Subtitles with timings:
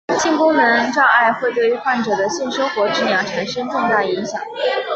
[0.17, 4.41] 性功能障碍会对患者的性生活质量产生重大影响。